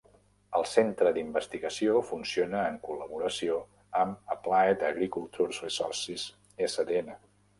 [0.59, 3.59] El centre d'investigació funciona en col·laboració
[4.03, 6.27] amb Applied Agricultural Resources
[6.73, 7.17] SDN.